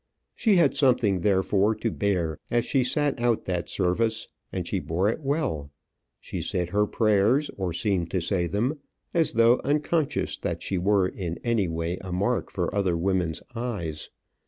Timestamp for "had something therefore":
0.55-1.75